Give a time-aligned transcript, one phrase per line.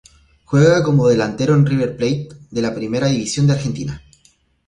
[0.45, 4.01] Juega como delantero en River Plate de la Primera División de Argentina.